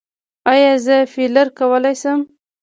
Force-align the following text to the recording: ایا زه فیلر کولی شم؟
ایا 0.51 0.73
زه 0.85 0.95
فیلر 1.13 1.47
کولی 1.59 1.93
شم؟ 2.01 2.19